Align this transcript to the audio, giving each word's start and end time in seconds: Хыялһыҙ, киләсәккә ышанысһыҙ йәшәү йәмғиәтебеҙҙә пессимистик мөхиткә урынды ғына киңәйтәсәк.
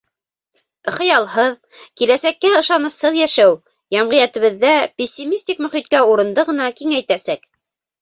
Хыялһыҙ, 0.95 1.53
киләсәккә 2.03 2.51
ышанысһыҙ 2.63 3.21
йәшәү 3.21 3.53
йәмғиәтебеҙҙә 3.99 4.75
пессимистик 5.03 5.65
мөхиткә 5.69 6.05
урынды 6.17 6.51
ғына 6.53 6.71
киңәйтәсәк. 6.83 7.51